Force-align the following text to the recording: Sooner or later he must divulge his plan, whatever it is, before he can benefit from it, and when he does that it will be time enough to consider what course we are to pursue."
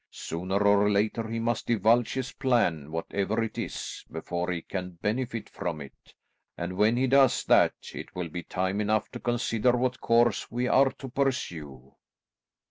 Sooner 0.09 0.57
or 0.63 0.89
later 0.89 1.27
he 1.29 1.37
must 1.37 1.67
divulge 1.67 2.13
his 2.13 2.31
plan, 2.31 2.89
whatever 2.91 3.43
it 3.43 3.55
is, 3.59 4.03
before 4.11 4.51
he 4.51 4.63
can 4.63 4.97
benefit 4.99 5.47
from 5.47 5.79
it, 5.79 6.15
and 6.57 6.73
when 6.75 6.97
he 6.97 7.05
does 7.05 7.43
that 7.45 7.75
it 7.93 8.15
will 8.15 8.29
be 8.29 8.41
time 8.41 8.81
enough 8.81 9.11
to 9.11 9.19
consider 9.19 9.73
what 9.73 10.01
course 10.01 10.49
we 10.49 10.67
are 10.67 10.91
to 10.93 11.07
pursue." 11.07 11.93